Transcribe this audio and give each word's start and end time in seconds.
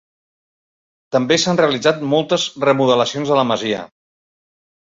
També 1.15 1.37
s'han 1.43 1.59
realitzat 1.61 2.01
moltes 2.15 2.47
remodelacions 2.67 3.37
a 3.37 3.41
la 3.43 3.47
masia. 3.53 3.87